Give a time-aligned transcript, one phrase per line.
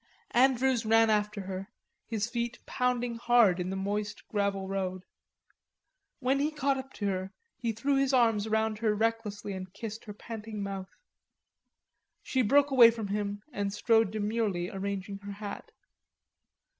[0.31, 1.69] Andrews ran after her,
[2.07, 5.03] his feet pounding hard in the moist gravel road.
[6.17, 10.05] When he caught up to her he threw his arms round her recklessly and kissed
[10.05, 10.89] her panting mouth.
[12.23, 15.71] She broke away from him and strode demurely arranging her hat.